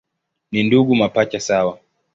Ni 0.51 0.63
ndugu 0.63 0.95
mapacha 0.95 1.39
sawa. 1.39 1.79